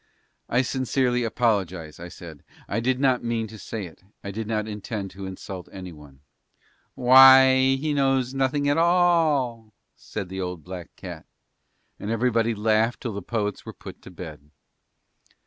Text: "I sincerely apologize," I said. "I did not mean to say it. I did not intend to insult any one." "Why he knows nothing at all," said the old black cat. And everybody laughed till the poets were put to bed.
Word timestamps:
"I 0.49 0.63
sincerely 0.63 1.23
apologize," 1.23 1.99
I 1.99 2.07
said. 2.07 2.43
"I 2.67 2.79
did 2.79 2.99
not 2.99 3.23
mean 3.23 3.45
to 3.49 3.59
say 3.59 3.85
it. 3.85 4.01
I 4.23 4.31
did 4.31 4.47
not 4.47 4.67
intend 4.67 5.11
to 5.11 5.27
insult 5.27 5.69
any 5.71 5.91
one." 5.93 6.21
"Why 6.95 7.75
he 7.75 7.93
knows 7.93 8.33
nothing 8.33 8.67
at 8.67 8.79
all," 8.79 9.73
said 9.95 10.27
the 10.29 10.41
old 10.41 10.63
black 10.63 10.95
cat. 10.95 11.27
And 11.99 12.09
everybody 12.09 12.55
laughed 12.55 13.01
till 13.01 13.13
the 13.13 13.21
poets 13.21 13.63
were 13.63 13.73
put 13.73 14.01
to 14.01 14.09
bed. 14.09 14.49